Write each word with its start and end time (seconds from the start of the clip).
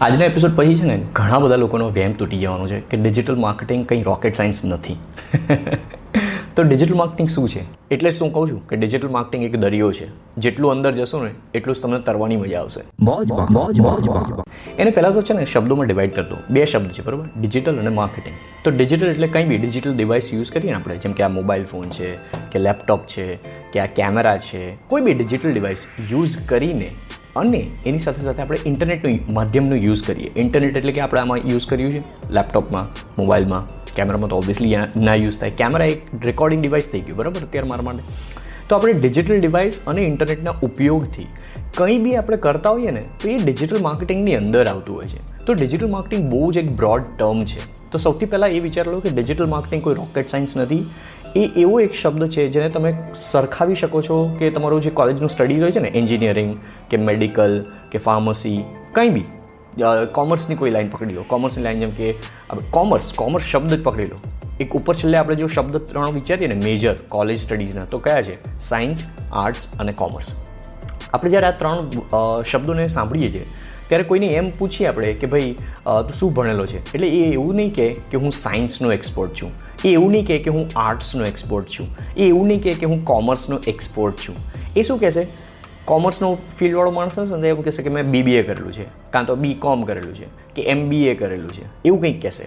આજના 0.00 0.24
એપિસોડ 0.24 0.50
પછી 0.56 0.76
છે 0.76 0.84
ને 0.84 1.00
ઘણા 1.12 1.38
બધા 1.38 1.56
લોકોનો 1.56 1.88
વેમ 1.88 2.12
તૂટી 2.12 2.38
જવાનો 2.38 2.68
છે 2.68 2.80
કે 2.80 2.96
ડિજિટલ 2.96 3.34
માર્કેટિંગ 3.34 3.86
કંઈ 3.86 4.02
રોકેટ 4.02 4.34
સાયન્સ 4.34 4.64
નથી. 4.64 4.96
તો 6.56 6.62
ડિજિટલ 6.62 6.94
માર્કેટિંગ 6.94 7.28
શું 7.28 7.48
છે? 7.48 7.60
એટલે 7.90 8.10
શું 8.10 8.32
કહું 8.32 8.50
છું 8.50 8.68
કે 8.68 8.76
ડિજિટલ 8.76 9.08
માર્કેટિંગ 9.08 9.44
એક 9.44 9.56
દરિયો 9.56 9.92
છે. 9.92 10.08
જેટલું 10.38 10.70
અંદર 10.70 10.92
જશો 10.92 11.24
ને 11.24 11.30
એટલું 11.54 11.76
જ 11.76 11.80
તમને 11.80 12.00
તરવાની 12.00 12.36
મજા 12.36 12.60
આવશે. 12.60 12.80
એને 14.78 14.90
પહેલાં 14.90 15.12
તો 15.12 15.22
છે 15.22 15.34
ને 15.34 15.44
શબ્દોમાં 15.44 15.86
ડિવાઈડ 15.86 16.14
કરતો 16.14 16.36
બે 16.50 16.64
શબ્દ 16.64 16.90
છે 16.90 17.02
બરાબર? 17.02 17.24
ડિજિટલ 17.40 17.78
અને 17.78 17.88
માર્કેટિંગ 17.88 18.36
તો 18.64 18.70
ડિજિટલ 18.70 19.06
એટલે 19.06 19.26
કંઈ 19.26 19.44
બી 19.44 19.58
ડિજિટલ 19.58 19.96
ડિવાઇસ 19.96 20.34
યુઝ 20.34 20.50
કરીએ 20.50 20.72
આપણે 20.72 20.96
જેમ 20.96 21.12
કે 21.12 21.22
આ 21.22 21.28
મોબાઈલ 21.28 21.64
ફોન 21.64 21.88
છે 21.88 22.14
કે 22.52 22.58
લેપટોપ 22.58 23.06
છે 23.06 23.34
કે 23.72 23.80
આ 23.80 23.86
કેમેરા 23.86 24.38
છે 24.38 24.76
કોઈ 24.88 25.02
બી 25.02 25.14
ડિજિટલ 25.14 25.52
ડિવાઇસ 25.52 25.86
યુઝ 26.10 26.48
કરીને 26.48 26.90
અને 27.36 27.60
એની 27.86 27.98
સાથે 27.98 28.22
સાથે 28.22 28.42
આપણે 28.42 28.58
ઇન્ટરનેટનું 28.66 29.34
માધ્યમનું 29.34 29.78
યુઝ 29.78 30.02
કરીએ. 30.06 30.30
ઇન્ટરનેટ 30.36 30.76
એટલે 30.76 30.92
કે 30.92 31.00
આપણે 31.00 31.20
આમાં 31.20 31.38
યુઝ 31.46 31.66
કર્યું 31.66 31.96
છે 31.96 32.32
લેપટોપમાં 32.32 32.86
મોબાઈલમાં 33.18 33.62
કેમેરામાં 33.94 34.30
તો 34.30 34.36
ઓબ્વિયસલી 34.36 34.76
ના 34.96 35.14
યુઝ 35.14 35.38
થાય. 35.38 35.50
કેમેરા 35.50 35.84
એક 35.86 36.02
રેકોર્ડિંગ 36.24 36.62
ડિવાઇસ 36.62 36.88
થઈ 36.92 37.00
ગયું, 37.00 37.18
બરાબર? 37.18 37.40
અત્યારે 37.40 37.68
મારા 37.68 37.82
માટે. 37.86 38.02
તો 38.68 38.76
આપણે 38.76 38.92
ડિજિટલ 38.92 39.40
ડિવાઇસ 39.40 39.78
અને 39.86 40.02
ઇન્ટરનેટના 40.02 40.54
ઉપયોગથી 40.62 41.26
કંઈ 41.76 41.98
બી 41.98 42.16
આપણે 42.16 42.36
કરતા 42.36 42.70
હોઈએ 42.70 42.90
ને, 42.90 43.00
તો 43.22 43.30
એ 43.30 43.36
ડિજિટલ 43.36 43.80
માર્કેટિંગની 43.82 44.36
અંદર 44.36 44.66
આવતું 44.66 44.96
હોય 44.96 45.08
છે. 45.14 45.22
તો 45.46 45.54
ડિજિટલ 45.54 45.88
માર્કેટિંગ 45.88 46.30
બહુ 46.30 46.52
જ 46.52 46.56
એક 46.56 46.70
બ્રોડ 46.76 47.02
ટર્મ 47.18 47.44
છે. 47.44 47.90
તો 47.90 47.98
સૌથી 47.98 48.26
પહેલાં 48.26 48.50
એ 48.50 48.60
વિચાર 48.60 48.86
લો 48.86 49.00
કે 49.00 49.10
ડિજિટલ 49.10 49.46
માર્કેટિંગ 49.46 49.82
કોઈ 49.82 49.94
રોકેટ 49.94 50.28
સાયન્સ 50.28 50.56
નથી. 50.56 50.82
એ 51.36 51.44
એવો 51.60 51.78
એક 51.80 51.94
શબ્દ 51.94 52.26
છે 52.30 52.42
જેને 52.48 52.68
તમે 52.70 52.90
સરખાવી 53.20 53.78
શકો 53.80 54.02
છો 54.08 54.16
કે 54.38 54.50
તમારું 54.56 54.82
જે 54.82 54.90
કોલેજનું 54.98 55.30
સ્ટડીઝ 55.30 55.62
હોય 55.62 55.74
છે 55.76 55.80
ને, 55.80 55.90
એન્જિનિયરિંગ 56.00 56.52
કે 56.90 57.00
મેડિકલ 57.06 57.56
કે 57.92 57.98
ફાર્મસી, 57.98 58.60
કંઈ 58.94 59.10
બી 59.10 59.26
કોમર્સની 60.12 60.58
કોઈ 60.60 60.70
લાઈન 60.70 60.90
પકડી 60.92 61.14
લો, 61.14 61.24
કોમર્સની 61.28 61.64
લાઈન 61.64 61.80
જેમ 61.80 61.92
કે 61.98 62.12
કોમર્સ 62.70 63.10
કોમર્સ 63.16 63.44
શબ્દ 63.44 63.72
જ 63.74 63.82
પકડી 63.82 64.08
લો. 64.12 64.18
એક 64.60 64.76
ઉપર 64.78 64.94
છેલ્લે 64.94 65.18
આપણે 65.18 65.36
જો 65.42 65.48
શબ્દ 65.48 65.82
ત્રણ 65.90 66.14
વિચારીએ 66.18 66.48
ને, 66.52 66.58
મેજર, 66.64 66.94
કોલેજ 67.10 67.40
સ્ટડીઝના, 67.42 67.86
તો 67.92 67.98
કયા 67.98 68.22
છે? 68.22 68.36
સાયન્સ, 68.68 69.04
આર્ટ્સ 69.32 69.66
અને 69.80 69.92
કોમર્સ. 70.02 70.28
આપણે 71.12 71.30
જ્યારે 71.30 71.48
આ 71.48 71.58
ત્રણ 71.60 72.42
શબ્દોને 72.42 72.88
સાંભળીએ 72.88 73.30
છીએ 73.34 73.46
ત્યારે 73.88 74.04
કોઈને 74.04 74.26
એમ 74.32 74.50
પૂછીએ 74.50 74.86
આપણે 74.86 75.12
કે 75.12 75.26
ભાઈ 75.26 75.54
તું 75.84 76.12
શું 76.12 76.34
ભણેલો 76.34 76.66
છે? 76.66 76.80
એટલે 76.94 77.08
એ 77.08 77.22
એવું 77.32 77.54
નહીં 77.56 77.74
કહે 77.74 77.88
કે 78.10 78.16
હું 78.16 78.32
સાયન્સનો 78.32 78.92
એક્સપર્ટ 78.92 79.34
છું. 79.42 79.52
એ 79.84 79.92
એવું 79.92 80.10
નહીં 80.12 80.26
કહે 80.26 80.38
કે 80.38 80.50
હું 80.50 80.66
આર્ટ્સનો 80.76 81.24
એક્સપર્ટ 81.24 81.68
છું. 81.68 81.86
એ 82.16 82.28
એવું 82.28 82.46
નહીં 82.48 82.62
કહે 82.62 82.74
કે 82.74 82.86
હું 82.86 83.04
કોમર્સનો 83.04 83.58
એક્સપર્ટ 83.68 84.28
છું. 84.28 84.36
એ 84.76 84.82
શું 84.82 84.98
કહેશે? 84.98 85.26
કોમર્સનો 85.84 86.28
ફિલ્ડવાળો 86.58 86.90
માણસ 86.90 87.18
હશે 87.18 87.36
ને 87.36 87.48
એવું 87.48 87.64
કહેશે 87.64 87.82
કે 87.82 87.90
મેં 87.90 88.10
બીબીએ 88.10 88.42
કરેલું 88.42 88.72
છે. 88.72 88.84
કાં 89.12 89.26
તો 89.26 89.34
બી 89.36 89.54
કોમ 89.54 89.82
કરેલું 89.84 90.14
છે, 90.14 90.28
કે 90.56 90.62
એમ 90.64 90.88
બીએ 90.88 91.14
કરેલું 91.14 91.52
છે. 91.52 91.64
એવું 91.84 92.00
કંઈક 92.00 92.22
કહેશે. 92.22 92.46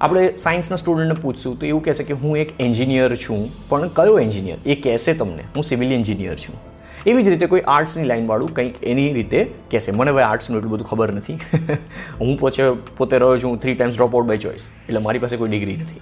આપણે 0.00 0.22
સાયન્સના 0.36 0.76
સ્ટુડન્ટને 0.76 1.20
પૂછશું 1.22 1.58
તો 1.60 1.66
એવું 1.66 1.82
કહેશે 1.84 2.04
કે 2.04 2.14
હું 2.14 2.36
એક 2.36 2.50
એન્જિનિયર 2.60 3.16
છું. 3.16 3.44
પણ 3.68 3.88
કયો 3.88 4.18
એન્જિનિયર 4.18 4.58
એ 4.66 4.74
કહેશે 4.74 5.14
તમને. 5.14 5.44
હું 5.56 5.64
સિવિલ 5.64 5.92
એન્જિનિયર 5.92 6.36
છું. 6.36 6.56
એવી 7.06 7.22
જ 7.22 7.28
રીતે 7.28 7.46
કોઈ 7.46 7.60
આર્ટ્સની 7.60 8.04
લાઇનવાળું 8.04 8.54
કંઈક 8.54 8.74
એની 8.82 9.12
રીતે 9.12 9.44
કહેશે. 9.70 9.92
મને 9.92 10.12
ભાઈ 10.12 10.24
આર્ટ્સનું 10.24 10.58
એટલું 10.58 10.72
બધું 10.72 10.86
ખબર 10.86 11.12
નથી. 11.12 11.38
હું 12.20 12.38
પોતે 12.38 12.62
પોતે 12.96 13.18
રહ્યો 13.18 13.38
છું 13.38 13.60
three 13.60 13.74
times 13.74 13.96
drop 13.96 14.14
out 14.14 14.26
by 14.26 14.38
choice 14.38 14.68
એટલે 14.88 14.98
મારી 14.98 15.18
પાસે 15.18 15.36
કોઈ 15.36 15.48
ડિગ્રી 15.48 15.76
નથી. 15.76 16.00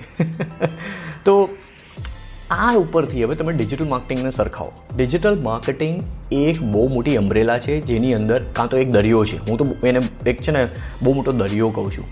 તો 1.24 1.48
આ 2.50 2.74
ઉપરથી 2.74 3.24
હવે 3.24 3.34
તમે 3.34 3.52
ડિજિટલ 3.52 3.84
માર્કેટિંગને 3.84 4.30
સરખાવો. 4.30 4.72
ડિજિટલ 4.96 5.40
માર્કેટિંગ 5.42 6.00
એક 6.32 6.62
બહુ 6.62 6.88
મોટી 6.88 7.16
અમ્બ્રેલા 7.16 7.56
છે, 7.56 7.80
જેની 7.80 8.14
અંદર 8.14 8.42
કાં 8.52 8.68
તો 8.68 8.78
એક 8.78 8.90
દરિયો 8.90 9.24
છે. 9.24 9.36
હું 9.36 9.58
તો 9.58 9.86
એને 9.86 10.00
એક 10.26 10.42
છે 10.42 10.52
ને 10.52 10.68
બહુ 11.02 11.14
મોટો 11.14 11.32
દરિયો 11.32 11.68
કહું 11.68 11.92
છું. 11.92 12.04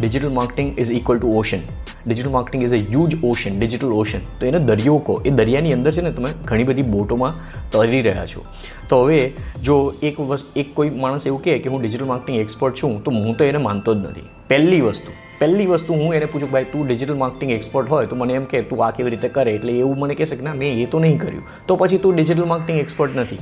Digital 0.00 0.28
marketing 0.28 0.80
is 0.80 0.92
equal 0.92 1.18
to 1.18 1.28
ocean 1.28 1.58
digital 2.06 2.32
marketing 2.36 2.62
is 2.66 2.76
a 2.78 2.80
huge 2.92 3.16
ocean 3.30 3.58
digital 3.58 3.92
ocean 4.02 4.22
તો 4.38 4.46
એને 4.50 4.60
દરિયો 4.70 4.98
કહો. 5.08 5.14
એ 5.28 5.30
દરિયાની 5.40 5.74
અંદર 5.78 5.92
છે 5.96 6.06
ને 6.06 6.12
તમે 6.18 6.30
ઘણી 6.50 6.68
બધી 6.70 6.88
બોટોમાં 6.94 7.42
તરી 7.72 8.02
રહ્યા 8.08 8.28
છો. 8.34 8.44
તો 8.90 9.00
હવે 9.04 9.18
જો 9.66 9.76
એક 10.10 10.22
વસ્તુ 10.30 10.62
એક 10.62 10.72
કોઈ 10.78 10.94
માણસ 11.04 11.26
એવું 11.26 11.42
કહે 11.44 11.58
કે 11.58 11.74
હું 11.74 11.84
ડિજિટલ 11.84 12.08
માર્કેટિંગ 12.12 12.38
એક્સપર્ટ 12.44 12.80
છું, 12.82 13.02
તો 13.02 13.10
હું 13.10 13.36
તો 13.36 13.50
એને 13.50 13.60
માનતો 13.68 13.94
જ 13.94 13.98
નથી. 14.12 14.28
પહેલી 14.48 14.80
વસ્તુ 14.80 15.18
પહેલી 15.40 15.66
વસ્તુ 15.66 15.94
હું 16.00 16.14
એને 16.16 16.26
પૂછું 16.32 16.50
ભાઈ 16.50 16.70
તું 16.72 16.86
ડિજિટલ 16.86 17.16
માર્કેટિંગ 17.22 17.52
એક્સપર્ટ 17.58 17.88
હોય, 17.90 18.06
તો 18.06 18.16
મને 18.16 18.34
એમ 18.40 18.44
કે 18.44 18.62
તું 18.70 18.84
આ 18.86 18.90
કેવી 18.96 19.12
રીતે 19.14 19.28
કરે? 19.36 19.54
એટલે 19.58 19.72
એવું 19.78 19.98
મને 19.98 20.14
કહેશે 20.14 20.36
કે 20.36 20.44
ના, 20.48 20.54
મેં 20.62 20.78
એ 20.82 20.86
તો 20.86 20.98
નહીં 21.04 21.18
કર્યું. 21.18 21.44
તો 21.66 21.76
પછી 21.76 21.98
તું 21.98 22.14
ડિજિટલ 22.16 22.48
માર્કેટિંગ 22.52 22.78
એક્સપર્ટ 22.84 23.16
નથી. 23.22 23.38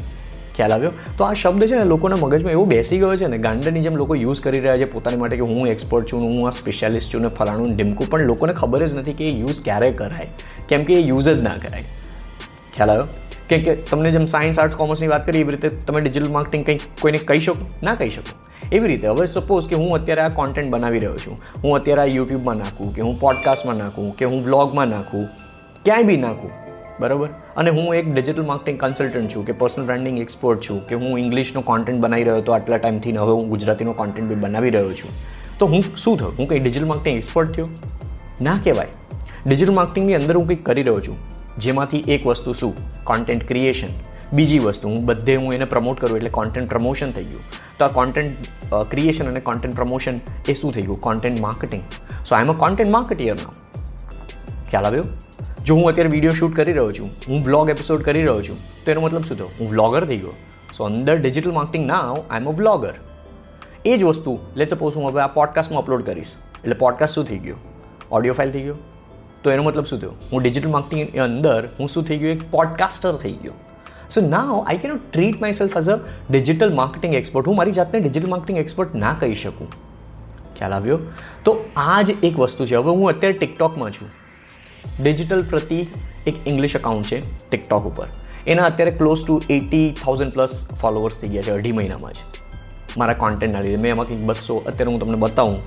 ખ્યાલ 0.61 0.73
આવ્યો. 0.73 0.93
તો 1.19 1.25
આ 1.25 1.33
શબ્દ 1.33 1.67
છે 1.67 1.75
ને 1.75 1.85
લોકોના 1.85 2.17
મગજમાં 2.17 2.53
એવો 2.53 2.65
બેસી 2.65 2.99
ગયો 2.99 3.17
છે 3.17 3.27
ને 3.27 3.39
ગાંડરની 3.39 3.81
જેમ 3.81 3.97
લોકો 3.97 4.15
યુઝ 4.15 4.41
કરી 4.41 4.61
રહ્યા 4.61 4.77
છે 4.77 4.93
પોતાની 4.93 5.17
માટે 5.17 5.37
કે 5.37 5.43
હું 5.43 5.69
એક્સપર્ટ 5.69 6.13
છું 6.13 6.21
હું 6.21 6.47
આ 6.47 6.51
સ્પેશિયાલિસ્ટ 6.51 7.15
છું 7.15 7.23
ને 7.23 7.29
ફલાણું 7.29 7.77
ડીમકું 7.77 8.11
પણ 8.11 8.21
લોકોને 8.23 8.53
ખબર 8.53 8.87
જ 8.87 8.97
નથી 8.97 9.13
કે 9.13 9.31
એ 9.31 9.39
યુઝ 9.39 9.65
ક્યારે 9.65 9.91
કરાય. 9.91 10.29
કેમ 10.69 10.85
કે 10.85 10.95
એ 10.95 11.01
યુઝ 11.01 11.29
જ 11.29 11.45
ના 11.45 11.57
કરાય. 11.65 11.85
ખ્યાલ 12.77 12.91
આવ્યો? 12.91 13.09
કે 13.49 13.59
કે 13.59 13.75
તમને 13.75 14.11
જેમ 14.11 14.23
સાયન્સ 14.23 14.59
આર્ટ્સ 14.59 14.77
કોમર્સની 14.77 15.09
વાત 15.09 15.27
કરી, 15.27 15.39
એવી 15.39 15.51
રીતે 15.51 15.69
તમે 15.69 16.01
ડિજિટલ 16.01 16.29
માર્કેટિંગ 16.29 16.65
કંઈક, 16.65 16.81
કોઈને 17.01 17.19
કહી 17.19 17.41
શકો? 17.41 17.67
ના 17.83 17.95
કહી 17.95 18.07
શકો. 18.07 18.35
એવી 18.73 18.89
રીતે 18.89 19.07
હવે 19.07 19.27
સપોઝ 19.27 19.69
કે 19.69 19.75
હું 19.75 19.95
અત્યારે 19.95 20.23
આ 20.23 20.29
કોન્ટેન્ટ 20.29 20.71
બનાવી 20.71 20.99
રહ્યો 20.99 21.17
છું. 21.17 21.37
હું 21.65 21.75
અત્યારે 21.75 22.03
આ 22.03 22.05
યુટ્યુબમાં 22.05 22.57
નાખું, 22.57 22.95
કે 22.95 23.03
હું 23.03 23.21
પોડકાસ્ટમાં 23.21 23.77
નાખું, 23.77 24.17
કે 24.17 24.25
હું 24.25 24.45
બ્લોગમાં 24.45 24.89
નાખું, 24.89 25.29
ક્યાંય 25.85 26.03
બી 26.03 26.17
નાખું. 26.17 26.51
બરાબર? 27.01 27.29
અને 27.57 27.71
હું 27.71 27.95
એક 27.95 28.09
ડિજિટલ 28.15 28.45
માર્કેટિંગ 28.45 28.79
કન્સલ્ટન્ટ 28.81 29.35
છું 29.35 29.47
કે 29.47 29.53
પર્સનલ 29.53 29.87
બ્રાન્ડિંગ 29.87 30.19
એક્સપર્ટ 30.19 30.61
છું 30.69 30.81
કે 30.87 30.95
હું 30.95 31.19
ઇંગ્લિશનો 31.19 31.61
કોન્ટેન્ટ 31.61 32.01
બનાવી 32.01 32.25
રહ્યો 32.25 32.39
હતો 32.39 32.53
આટલા 32.53 32.77
ટાઈમથી 32.77 33.15
હવે 33.17 33.33
હું 33.33 33.49
ગુજરાતીનો 33.49 33.93
કોન્ટેન્ટ 33.93 34.29
બી 34.29 34.35
બનાવી 34.35 34.71
રહ્યો 34.71 34.93
છું. 34.93 35.11
તો 35.59 35.67
હું 35.67 35.83
શું 35.97 36.19
થયું? 36.19 36.35
હું 36.39 36.49
કંઈ 36.49 36.59
ડિજિટલ 36.59 36.87
માર્કેટિંગ 36.87 37.17
એક્સપર્ટ 37.17 37.51
થયો? 37.51 37.65
ના 38.41 38.59
કહેવાય. 38.65 38.89
ડિજિટલ 39.47 39.75
માર્કેટિંગની 39.75 40.15
અંદર 40.15 40.37
હું 40.37 40.47
કંઈક 40.47 40.65
કરી 40.67 40.83
રહ્યો 40.83 41.01
છું. 41.01 41.17
જેમાંથી 41.59 42.05
એક 42.09 42.27
વસ્તુ 42.27 42.53
શું? 42.53 42.75
કોન્ટેન્ટ 43.05 43.49
ક્રિએશન 43.49 43.89
બીજી 44.33 44.59
વસ્તુ, 44.59 44.89
હું 44.89 45.05
બધે 45.05 45.37
હું 45.37 45.55
એને 45.55 45.65
પ્રમોટ 45.65 46.01
કરું 46.01 46.17
એટલે 46.17 46.31
કોન્ટેન્ટ 46.31 46.69
પ્રમોશન 46.69 47.11
થઈ 47.11 47.25
ગયું. 47.25 47.41
તો 47.79 47.85
આ 47.85 47.89
કોન્ટેન્ટ 47.89 48.47
ક્રિએશન 48.91 49.29
અને 49.29 49.41
કોન્ટેન્ટ 49.41 49.77
પ્રમોશન 49.77 50.21
એ 50.49 50.55
શું 50.55 50.75
થઈ 50.75 50.83
ગયું? 50.83 51.01
Content 51.01 51.41
marketing 51.41 51.83
so 52.29 52.35
I 52.35 52.43
am 52.43 52.53
a 52.53 52.57
content 52.59 52.93
marketer 52.93 53.35
now 53.35 53.53
ખ્યાલ 54.71 54.85
આવ્યો? 54.85 55.05
જો 55.67 55.75
હું 55.75 55.89
અત્યારે 55.89 56.11
વીડિયો 56.11 56.33
શૂટ 56.33 56.55
કરી 56.57 56.73
રહ્યો 56.73 56.93
છું, 56.93 57.11
હું 57.29 57.43
બ્લોગ 57.43 57.71
એપિસોડ 57.71 58.03
કરી 58.03 58.23
રહ્યો 58.23 58.43
છું, 58.43 58.57
તો 58.85 58.91
એનો 58.91 59.01
મતલબ 59.01 59.23
શું 59.23 59.37
થયો? 59.37 59.51
હું 59.61 59.71
વ્લોગર 59.71 60.05
થઈ 60.05 60.17
ગયો. 60.17 60.33
સો 60.77 60.85
અંદર 60.85 61.17
ડિજિટલ 61.19 61.53
માર્કેટિંગ 61.53 61.87
ના 61.87 61.95
આઈ 61.95 62.37
એમ 62.37 62.49
અ 62.49 62.51
વ્લોગર 62.51 62.95
એ 63.85 63.99
જ 63.99 64.05
વસ્તુ 64.05 64.39
લેટ 64.57 64.71
સપોઝ 64.71 64.97
હું 64.97 65.09
હવે 65.09 65.21
આ 65.21 65.27
પોડકાસ્ટમાં 65.27 65.83
અપલોડ 65.83 66.03
કરીશ. 66.03 66.33
એટલે 66.65 66.75
પોડકાસ્ટ 66.75 67.15
શું 67.15 67.25
થઈ 67.25 67.39
ગયો? 67.39 67.57
ઓડિયો 68.13 68.35
ફાઇલ 68.35 68.51
થઈ 68.51 68.63
ગયો. 68.63 68.75
તો 69.43 69.51
એનો 69.51 69.63
મતલબ 69.63 69.85
શું 69.85 70.01
થયો? 70.01 70.15
હું 70.33 70.43
ડિજિટલ 70.43 70.69
માર્કેટિંગની 70.69 71.19
અંદર, 71.19 71.69
હું 71.79 71.89
શું 71.89 72.05
થઈ 72.05 72.17
ગયો? 72.17 72.31
એક 72.31 72.51
પોડકાસ્ટર 72.51 73.13
થઈ 73.17 73.33
ગયો. 73.33 73.53
So 74.09 74.21
now 74.21 74.55
I 74.61 74.77
cannot 74.77 75.13
treat 75.13 75.41
myself 75.53 75.77
as 75.77 75.89
a 75.89 75.99
digital 76.31 76.75
marketing 76.75 77.15
expert 77.15 77.47
હું 77.47 77.57
મારી 77.57 77.73
જાતને 77.73 78.01
ડિજિટલ 78.01 78.29
માર્કેટિંગ 78.29 78.59
એક્સપર્ટ 78.59 78.95
ના 78.95 79.13
કહી 79.21 79.35
શકું. 79.35 79.69
ખ્યાલ 80.57 80.73
આવ્યો? 80.73 80.99
તો 81.45 81.57
આ 81.77 82.03
જ 82.03 82.17
એક 82.23 82.39
વસ્તુ 82.39 82.67
છે. 82.67 82.77
હવે 82.77 82.91
હું 82.91 83.09
અત્યારે 83.09 83.39
ટિકટોકમાં 83.39 83.91
છું. 83.91 84.09
ડિજિટલ 85.03 85.43
પ્રતિ 85.43 85.79
એક 86.27 86.37
ઇંગ્લિશ 86.47 86.77
અકાઉન્ટ 86.77 87.07
છે 87.07 87.19
ટિકટોક 87.49 87.87
ઉપર. 87.87 88.09
એના 88.47 88.65
અત્યારે 88.65 88.91
close 88.91 89.25
to 89.27 89.43
eighty 89.49 89.93
thousand 90.03 90.33
plus 90.33 90.69
followers 90.81 91.17
થઈ 91.17 91.29
ગયા 91.29 91.43
છે 91.43 91.53
અઢી 91.53 91.73
મહિનામાં 91.73 92.13
જ. 92.13 92.19
મારા 92.97 93.15
કોન્ટેન્ટના 93.15 93.61
લીધે. 93.61 93.77
મેં 93.77 93.91
એમાં 93.91 94.07
કંઈક 94.07 94.21
બસો 94.21 94.57
અત્યારે 94.67 94.91
હું 94.93 95.01
તમને 95.01 95.17
બતાવું, 95.17 95.59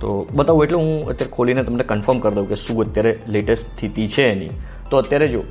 તો 0.00 0.08
બતાવું 0.36 0.64
એટલે 0.64 0.76
હું 0.76 1.10
અત્યારે 1.14 1.32
ખોલીને 1.32 1.64
તમને 1.64 1.84
કન્ફર્મ 1.84 2.18
કરી 2.18 2.34
દઉં 2.34 2.46
કે 2.46 2.54
શું 2.54 2.80
અત્યારે 2.84 3.12
લેટેસ્ટ 3.28 3.66
સ્થિતિ 3.66 4.08
છે 4.08 4.28
એની. 4.28 4.48
તો 4.90 4.98
અત્યારે 4.98 5.28
જો, 5.28 5.42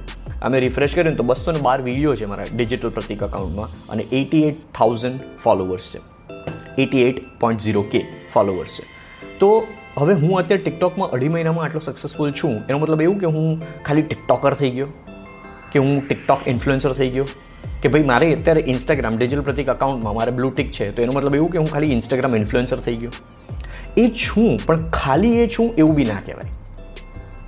અમે 0.41 0.59
રિફ્રેશ 0.59 0.93
કર્યું 0.93 1.15
તો 1.15 1.23
બસો 1.23 1.53
બાર 1.59 1.81
વીડિયો 1.81 2.15
છે 2.15 2.25
મારા 2.25 2.43
ડિજિટલ 2.53 2.89
પ્રતિક 2.89 3.23
અકાઉન્ટમાં 3.23 3.69
અને 3.89 4.03
એટી 4.11 4.43
એટ 4.43 4.57
થાઉઝન્ડ 4.73 5.19
ફોલોવર્સ 5.43 5.91
છે. 5.93 6.01
Eighty 6.77 7.01
eight 7.01 7.39
point 7.39 7.61
zero 7.61 7.81
K 7.81 8.05
followers 8.33 8.75
છે. 8.79 9.00
તો 9.41 9.51
હવે 9.99 10.13
હું 10.23 10.33
અત્યારે 10.39 10.63
ટિકટોકમાં 10.65 11.13
અઢી 11.15 11.31
મહિનામાં 11.35 11.63
આટલો 11.67 11.81
સક્સેસફુલ 11.85 12.33
છું, 12.39 12.57
એનો 12.69 12.77
મતલબ 12.81 13.01
એવું 13.07 13.17
કે 13.23 13.31
હું 13.35 13.47
ખાલી 13.87 14.05
ટિકટોકર 14.09 14.53
થઈ 14.61 14.71
ગયો, 14.75 14.89
કે 15.71 15.83
હું 15.85 15.95
ટિકટોક 16.07 16.47
ઇન્ફ્લુએન્સર 16.53 16.93
થઈ 16.99 17.09
ગયો, 17.15 17.25
કે 17.81 17.91
ભાઈ 17.93 18.09
મારે 18.11 18.27
અત્યારે 18.37 18.63
ઇન્સ્ટાગ્રામ 18.73 19.19
ડિજિટલ 19.19 19.45
પ્રતિક 19.49 19.71
અકાઉન્ટમાં 19.75 20.17
મારે 20.19 20.31
બ્લુ 20.39 20.51
ટિક 20.57 20.71
છે, 20.77 20.91
તો 20.95 21.05
એનો 21.05 21.17
મતલબ 21.17 21.37
એવું 21.41 21.51
કે 21.55 21.63
હું 21.63 21.69
ખાલી 21.75 21.93
ઇન્સ્ટાગ્રામ 21.97 22.39
ઇન્ફ્લુએન્સર 22.41 22.79
થઈ 22.87 22.97
ગયો. 23.03 23.13
એ 24.03 24.05
છું, 24.23 24.51
પણ 24.67 24.89
ખાલી 24.99 25.35
એ 25.43 25.47
છું 25.55 25.71
એવું 25.77 25.95
બી 25.99 26.09
ના 26.11 26.21
કહેવાય. 26.27 26.60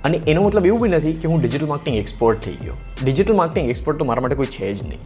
અને 0.04 0.20
એનો 0.26 0.40
મતલબ 0.40 0.66
એવું 0.66 0.80
બી 0.80 0.88
નથી 0.88 1.12
કે 1.12 1.28
હું 1.28 1.42
ડિજિટલ 1.42 1.66
માર્કેટિંગ 1.66 1.96
એક્સપર્ટ 1.96 2.38
થઈ 2.38 2.52
ગયો. 2.52 2.74
ડિજિટલ 3.04 3.34
માર્કેટિંગ 3.34 3.70
એક્સપર્ટ 3.70 3.98
તો 3.98 4.04
મારા 4.04 4.20
માટે 4.20 4.34
કોઈ 4.34 4.46
છે 4.46 4.74
જ 4.74 4.82
નહીં. 4.82 5.00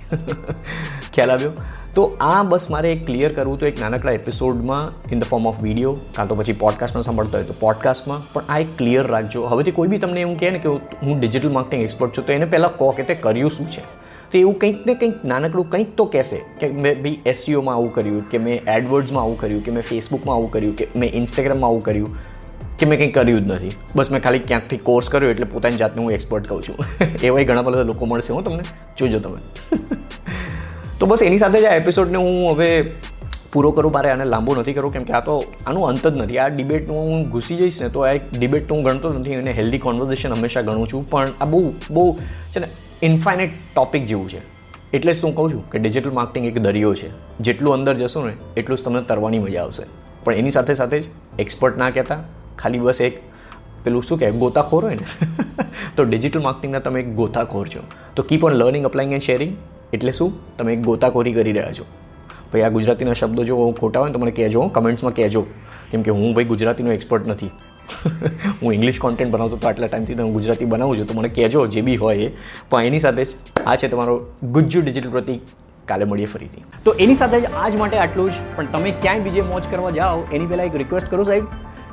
ખ્યાલ 1.14 1.30
આવ્યો? 1.30 1.52
તો 1.94 2.12
આ 2.20 2.42
બસ 2.42 2.70
મારે 2.70 2.92
એક 2.92 3.06
ક્લિયર 3.06 3.32
કરવું 3.32 3.58
તો 3.58 3.66
એક 3.66 3.80
નાનકડા 3.80 4.10
એપિસોડમાં 4.10 5.12
in 5.12 5.20
the 5.20 5.22
form 5.22 5.46
of 5.46 5.62
video 5.62 5.92
કાં 5.92 6.28
તો 6.28 6.34
પછી 6.34 6.52
પોડકાસ્ટમાં 6.52 7.02
સાંભળતો 7.02 7.32
હોય 7.32 7.44
તો 7.44 7.54
પોડકાસ્ટમાં 7.60 8.32
પણ 8.32 8.42
આ 8.48 8.58
એક 8.58 8.78
ક્લિયર 8.78 9.06
રાખજો. 9.06 9.44
હવેથી 9.44 9.70
કોઈ 9.70 9.88
બી 9.88 9.98
તમને 9.98 10.20
એવું 10.20 10.40
કહે 10.40 10.50
ને 10.50 10.58
કે 10.58 10.68
હું 11.02 11.20
ડિજિટલ 11.20 11.48
માર્કેટિંગ 11.48 11.82
એક્સપર્ટ 11.82 12.16
છું, 12.16 12.26
તો 12.26 12.32
એને 12.32 12.44
પહેલાં 12.44 12.76
કહો 12.76 12.90
કે 12.90 13.02
તે 13.02 13.14
કર્યું 13.14 13.50
શું 13.50 13.70
છે. 13.70 13.80
તો 14.32 14.38
એવું 14.38 14.58
કંઈક 14.58 14.86
ને 14.86 14.94
કંઈક 14.94 15.24
નાનકડું 15.24 15.70
કંઈક 15.70 15.96
તો 15.96 16.04
કહેશે. 16.04 16.36
કે 16.60 16.68
મેં 16.68 17.02
ભાઈ 17.02 17.18
એસસીઓમાં 17.26 17.74
આવું 17.74 17.94
કર્યું, 17.94 18.30
કે 18.30 18.38
મેં 18.38 18.60
એડવર્ડ્સમાં 18.68 19.22
આવું 19.22 19.40
કર્યું, 19.40 19.64
કે 19.64 19.70
મેં 19.70 19.82
ફેસબુકમાં 19.82 20.36
આવું 20.36 20.50
કર્યું, 20.50 20.76
કે 20.76 20.88
મેં 20.96 21.10
ઇન્સ્ટાગ્રામમાં 21.14 21.70
આવું 21.70 21.80
કર્યું. 21.80 22.16
કે 22.78 22.86
મેં 22.86 22.98
કંઈ 22.98 23.08
કર્યું 23.08 23.40
જ 23.40 23.46
નથી. 23.46 23.70
બસ 23.96 24.10
મેં 24.10 24.22
ખાલી 24.22 24.38
ક્યાંકથી 24.38 24.76
કોર્સ 24.76 25.08
કર્યો 25.08 25.30
એટલે 25.30 25.44
પોતાની 25.44 25.76
જાતને 25.76 26.02
હું 26.02 26.12
એક્સપર્ટ 26.12 26.48
કહું 26.48 26.62
છું. 26.62 26.76
એવાય 27.22 27.44
ઘણા 27.44 27.62
બધા 27.62 27.82
લોકો 27.82 28.06
મળશે 28.06 28.32
હું 28.32 28.44
તમને. 28.44 28.62
જોજો 28.98 29.18
તમે. 29.18 29.36
તો 31.00 31.06
બસ 31.06 31.22
એની 31.22 31.38
સાથે 31.38 31.60
જ 31.60 31.64
આ 31.64 31.74
એપિસોડને 31.74 32.18
હું 32.18 32.52
હવે 32.52 32.84
પૂરો 33.52 33.70
કરું, 33.70 33.92
મારે 33.92 34.10
આને 34.10 34.24
લાંબો 34.24 34.54
નથી 34.54 34.72
કરવું, 34.72 34.92
કેમ 34.92 35.02
કે 35.02 35.12
આ 35.12 35.20
તો 35.20 35.44
આનું 35.66 35.88
અંત 35.88 36.06
જ 36.06 36.16
નથી. 36.16 36.38
આ 36.38 36.48
ડિબેટનું 36.48 37.06
હું 37.06 37.22
ઘૂસી 37.22 37.56
જઈશ 37.56 37.82
ને 37.82 37.88
તો 37.88 38.00
આ 38.00 38.10
એક 38.10 38.20
ડિબેટ 38.38 38.72
હું 38.72 38.82
ગણતો 38.82 39.12
નથી 39.12 39.34
અને 39.34 39.50
હેલ્ધી 39.50 39.78
કોન્વર્ઝેશન 39.78 40.32
હંમેશા 40.32 40.60
ગણું 40.60 40.88
છું. 40.92 41.10
પણ 41.10 41.28
આ 41.40 41.44
બહુ 41.44 41.74
બહુ 41.90 42.18
છે 42.56 42.60
ને 42.60 42.66
ઇન્ફાઇનેટ 43.02 43.50
ટોપિક 43.76 44.06
જેવું 44.06 44.28
છે. 44.28 44.40
એટલે 44.92 45.12
હું 45.12 45.34
કહું 45.34 45.52
છું 45.52 45.70
કે 45.70 45.78
ડિજિટલ 45.78 46.10
માર્કેટિંગ 46.10 46.46
એક 46.46 46.58
દરિયો 46.58 46.94
છે. 46.94 47.10
જેટલું 47.40 47.74
અંદર 47.74 47.96
જશો 47.96 48.26
ને, 48.26 48.32
એટલું 48.56 48.78
જ 48.78 48.82
તમને 48.82 49.02
તરવાની 49.02 49.38
મજા 49.38 49.62
આવશે. 49.62 49.82
પણ 50.24 50.34
એની 50.34 50.50
સાથે 50.50 50.74
સાથે 50.74 51.00
જ 51.00 51.04
એક્સપર્ટ 51.38 51.76
ના 51.76 51.90
કહેતા 51.90 52.18
ખાલી 52.58 52.78
બસ 52.78 53.00
એક 53.00 53.20
પેલું 53.84 54.02
શું 54.02 54.18
કહેવાય, 54.18 54.38
ગોતાખોર 54.38 54.84
હોય 54.84 54.94
ને? 54.94 55.26
તો 55.96 56.04
ડિજિટલ 56.04 56.40
માર્કેટિંગના 56.40 56.78
તમે 56.78 57.00
એક 57.00 57.14
ગોતાખોર 57.14 57.68
છો. 57.68 57.80
તો 58.16 58.22
keep 58.22 58.44
on 58.44 58.52
learning 58.52 58.84
applying 58.84 59.12
and 59.12 59.22
sharing 59.22 59.56
એટલે 59.92 60.12
શું? 60.12 60.56
તમે 60.56 60.72
એક 60.72 60.80
ગોતાખોરી 60.82 61.32
કરી 61.32 61.52
રહ્યા 61.52 61.72
છો. 61.72 61.84
ભાઈ, 62.52 62.62
આ 62.62 62.68
ગુજરાતીના 62.68 63.12
શબ્દો 63.12 63.44
જો 63.44 63.76
ખોટા 63.80 64.00
હોય 64.00 64.10
તો 64.10 64.18
મને 64.18 64.30
કહેજો 64.30 64.62
કમેન્ટ્સમાં 64.62 65.14
કહેજો. 65.14 65.46
કેમ 65.90 66.02
કે 66.02 66.10
હું 66.10 66.34
ભાઈ 66.34 66.44
ગુજરાતીનો 66.44 66.92
એક્સપર્ટ 66.92 67.26
નથી. 67.26 67.50
હું 68.62 68.72
ઇંગ્લિશ 68.72 68.98
કોન્ટેન્ટ 68.98 69.32
બનાવતો 69.32 69.56
તો 69.56 69.68
આટલા 69.68 69.86
ટાઈમથી 69.86 70.14
હું 70.14 70.32
ગુજરાતી 70.32 70.64
બનાવું 70.64 70.98
છું, 70.98 71.06
તો 71.06 71.14
મને 71.14 71.28
કહેજો, 71.28 71.66
જે 71.66 71.80
બી 71.80 71.96
હોય 71.96 72.16
એ. 72.16 72.30
પણ 72.70 72.82
એની 72.82 72.98
સાથે 72.98 73.24
જ 73.24 73.28
આ 73.66 73.76
છે 73.76 73.88
તમારો 73.88 74.26
ગુજ્જુ 74.42 74.82
ડિજિટલ 74.82 75.10
પ્રતિક 75.10 75.40
કાલે 75.86 76.04
મળીએ 76.04 76.26
ફરીથી. 76.26 76.64
તો 76.84 76.92
એની 76.92 77.14
સાથે 77.14 77.40
જ 77.40 77.44
આજ 77.44 77.76
માટે 77.76 77.98
આટલું 77.98 78.30
જ. 78.30 78.34
પણ 78.56 78.66
તમે 78.66 78.90
ક્યાંય 78.90 79.20
બીજે 79.20 79.40
મોજ 79.40 79.62
કરવા 79.70 79.90
જાઓ, 79.90 80.22
એની 80.32 80.46
પહેલાં 80.46 80.66
એક 80.66 80.76
રિક્વેસ્ટ 80.76 81.10
કરું 81.10 81.24
સાહેબ. 81.24 81.44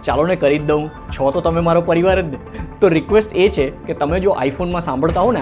ચાલો 0.06 0.24
ને 0.24 0.36
કરી 0.36 0.58
જ 0.58 0.66
દઉં. 0.66 0.90
છો 0.90 1.32
તો 1.32 1.42
તમે 1.42 1.62
મારો 1.62 1.82
પરિવાર 1.82 2.22
જ 2.22 2.26
ને. 2.26 2.38
તો 2.82 2.88
રિક્વેસ્ટ 2.88 3.36
એ 3.36 3.50
છે 3.50 3.70
કે 3.70 3.94
તમે 3.94 4.20
જો 4.20 4.32
આઈફોનમાં 4.32 4.82
સાંભળતા 4.82 5.22
હો 5.22 5.32
ને 5.32 5.42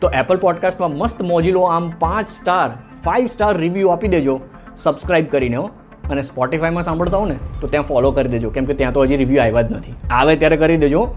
તો 0.00 0.10
એપલ 0.10 0.36
પોડકાસ્ટમાં 0.36 0.90
મસ્ત 0.90 1.22
મોજીલો 1.22 1.62
આમ 1.62 1.90
પાંચ 1.98 2.28
સ્ટાર 2.28 2.70
ફાઇવ 3.04 3.26
સ્ટાર 3.26 3.56
રિવ્યૂ 3.56 3.88
આપી 3.88 4.08
દેજો. 4.08 4.40
સબસ્ક્રાઇબ 4.76 5.26
કરીને 5.26 5.56
હો. 5.56 5.70
અને 6.10 6.22
સ્પોટિફાઈમાં 6.22 6.82
સાંભળતા 6.82 7.16
હો 7.16 7.24
ને, 7.24 7.34
તો 7.60 7.66
ત્યાં 7.66 7.84
ફોલો 7.84 8.10
કરી 8.10 8.28
દેજો. 8.28 8.50
કેમ 8.50 8.64
કે 8.64 8.74
ત્યાં 8.74 8.92
તો 8.92 9.02
હજી 9.02 9.16
રિવ્યૂ 9.16 9.42
આવ્યા 9.42 9.62
જ 9.62 9.72
નથી. 9.72 9.94
આવે 10.10 10.36
ત્યારે 10.36 10.56
કરી 10.56 10.76
દેજો. 10.76 11.14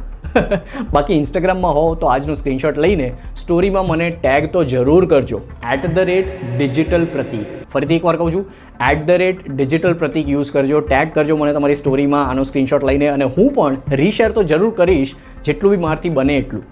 બાકી 0.93 1.17
ઇન્સ્ટાગ્રામમાં 1.21 1.77
હો 1.77 1.85
તો 2.01 2.11
આજનો 2.13 2.35
સ્ક્રીનશોટ 2.41 2.79
લઈને 2.85 3.07
સ્ટોરીમાં 3.41 3.87
મને 3.87 4.07
ટેગ 4.23 4.47
તો 4.53 4.63
જરૂર 4.73 5.01
કરજો. 5.05 5.41
At 5.73 5.89
the 5.95 5.99
rate 6.11 6.29
digital 6.57 7.05
Prateek 7.15 7.47
ફરીથી 7.73 7.99
એકવાર 8.01 8.15
કહું 8.21 8.31
છું 8.31 8.45
at 8.91 9.03
the 9.07 9.19
rate 9.23 9.43
digital 9.49 9.97
Prateek 10.03 10.31
use 10.35 10.53
કરજો 10.55 10.79
ટેગ 10.87 11.13
કરજો 11.17 11.37
મને 11.41 11.53
તમારી 11.57 11.79
સ્ટોરીમાં 11.81 12.29
આનો 12.29 12.47
સ્ક્રીનશોટ 12.51 12.87
લઈને 12.91 13.05
અને 13.07 13.25
હું 13.37 13.51
પણ 13.57 13.99
રીશેર 14.01 14.31
તો 14.31 14.43
જરૂર 14.43 14.71
કરીશ, 14.79 15.13
જેટલું 15.43 15.75
બી 15.75 15.83
મારથી 15.85 16.15
બને 16.17 16.37
એટલું. 16.37 16.63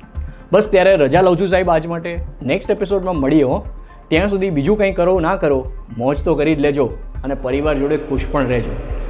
બસ 0.54 0.72
ત્યારે 0.72 0.96
રજા 0.96 1.22
લઉં 1.22 1.38
છું 1.40 1.54
સાહેબ 1.54 1.70
આજ 1.70 1.88
માટે. 1.94 2.12
નેક્સ્ટ 2.44 2.76
એપિસોડમાં 2.78 3.22
મળીએ 3.26 3.44
હો. 3.44 3.62
ત્યાં 4.08 4.30
સુધી 4.30 4.50
બીજું 4.50 4.78
કંઈ 4.78 4.94
કરો, 4.94 5.20
ના 5.20 5.36
કરો, 5.36 5.60
મોજ 5.98 6.26
તો 6.26 6.36
કરી 6.36 6.56
જ 6.56 6.60
લેજો 6.60 6.90
અને 7.24 7.36
પરિવાર 7.46 7.76
જોડે 7.78 7.98
ખુશ 8.10 8.26
પણ 8.32 8.48
રહેજો. 8.48 9.01